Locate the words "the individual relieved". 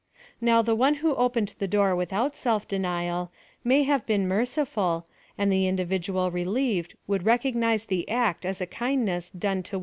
5.53-6.95